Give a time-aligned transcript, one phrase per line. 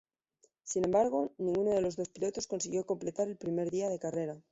[0.63, 4.41] Sin embargo ninguno de los dos pilotos consiguió completar el primer día de carrera.